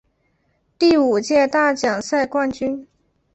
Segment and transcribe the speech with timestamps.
[0.79, 2.87] 第五届大奖赛冠军。